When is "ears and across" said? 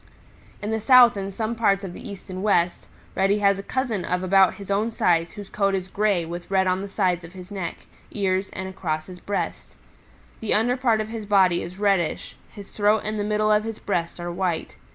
8.09-9.05